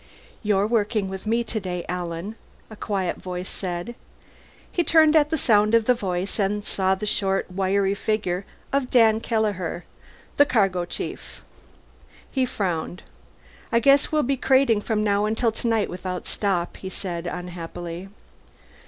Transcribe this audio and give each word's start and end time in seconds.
"You're 0.41 0.65
working 0.65 1.09
with 1.09 1.27
me 1.27 1.43
today, 1.43 1.85
Alan," 1.87 2.33
a 2.71 2.75
quiet 2.75 3.17
voice 3.17 3.47
said. 3.47 3.93
He 4.71 4.83
turned 4.83 5.15
at 5.15 5.29
the 5.29 5.37
sound 5.37 5.75
of 5.75 5.85
the 5.85 5.93
voice 5.93 6.39
and 6.39 6.65
saw 6.65 6.95
the 6.95 7.05
short, 7.05 7.51
wiry 7.51 7.93
figure 7.93 8.43
of 8.73 8.89
Dan 8.89 9.19
Kelleher, 9.19 9.83
the 10.37 10.45
cargo 10.47 10.85
chief. 10.85 11.43
He 12.31 12.47
frowned. 12.47 13.03
"I 13.71 13.79
guess 13.79 14.11
we'll 14.11 14.23
be 14.23 14.37
crating 14.37 14.81
from 14.81 15.03
now 15.03 15.29
till 15.35 15.51
tonight 15.51 15.87
without 15.87 16.23
a 16.23 16.31
stop," 16.31 16.77
he 16.77 16.89
said 16.89 17.27
unhappily. 17.27 18.09